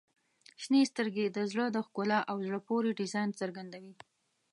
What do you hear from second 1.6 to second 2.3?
د ښکلا